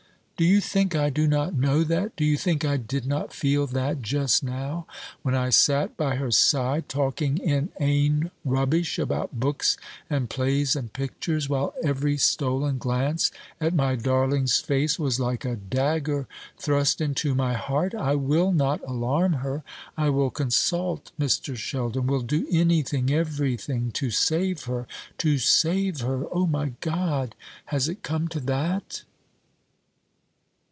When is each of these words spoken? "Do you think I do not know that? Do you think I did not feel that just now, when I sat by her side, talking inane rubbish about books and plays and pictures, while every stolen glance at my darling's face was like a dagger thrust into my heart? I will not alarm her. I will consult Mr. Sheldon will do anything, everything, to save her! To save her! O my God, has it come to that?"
"Do 0.37 0.47
you 0.47 0.59
think 0.59 0.95
I 0.95 1.11
do 1.11 1.27
not 1.27 1.53
know 1.53 1.83
that? 1.83 2.15
Do 2.15 2.25
you 2.25 2.35
think 2.35 2.65
I 2.65 2.75
did 2.75 3.05
not 3.05 3.31
feel 3.31 3.67
that 3.67 4.01
just 4.01 4.41
now, 4.43 4.87
when 5.21 5.35
I 5.35 5.51
sat 5.51 5.95
by 5.95 6.15
her 6.15 6.31
side, 6.31 6.89
talking 6.89 7.37
inane 7.37 8.31
rubbish 8.43 8.97
about 8.97 9.39
books 9.39 9.77
and 10.09 10.31
plays 10.31 10.75
and 10.75 10.91
pictures, 10.91 11.47
while 11.47 11.75
every 11.83 12.17
stolen 12.17 12.79
glance 12.79 13.29
at 13.59 13.75
my 13.75 13.95
darling's 13.95 14.57
face 14.57 14.97
was 14.97 15.19
like 15.19 15.45
a 15.45 15.55
dagger 15.57 16.25
thrust 16.57 17.01
into 17.01 17.35
my 17.35 17.53
heart? 17.53 17.93
I 17.93 18.15
will 18.15 18.51
not 18.51 18.81
alarm 18.89 19.33
her. 19.43 19.61
I 19.95 20.09
will 20.09 20.31
consult 20.31 21.11
Mr. 21.19 21.55
Sheldon 21.55 22.07
will 22.07 22.21
do 22.23 22.47
anything, 22.49 23.11
everything, 23.11 23.91
to 23.91 24.09
save 24.09 24.63
her! 24.63 24.87
To 25.19 25.37
save 25.37 25.99
her! 26.01 26.25
O 26.33 26.47
my 26.47 26.73
God, 26.81 27.35
has 27.65 27.87
it 27.87 28.01
come 28.01 28.27
to 28.29 28.39
that?" 28.39 29.03